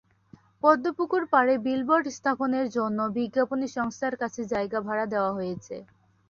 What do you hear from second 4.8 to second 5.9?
ভাড়া দেওয়া হয়েছে।